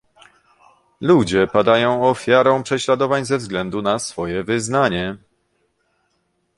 Ludzie 1.01 1.47
padają 1.47 2.03
ofiarą 2.05 2.63
prześladowań 2.63 3.25
ze 3.25 3.37
względu 3.37 3.81
na 3.81 3.99
swoje 3.99 4.43
wyznanie 4.43 5.17